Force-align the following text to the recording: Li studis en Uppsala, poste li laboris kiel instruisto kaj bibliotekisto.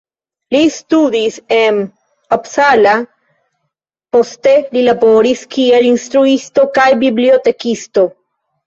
Li 0.53 0.61
studis 0.75 1.35
en 1.57 1.77
Uppsala, 2.39 2.95
poste 4.17 4.57
li 4.73 4.87
laboris 4.89 5.47
kiel 5.55 5.91
instruisto 5.95 6.69
kaj 6.81 6.93
bibliotekisto. 7.07 8.13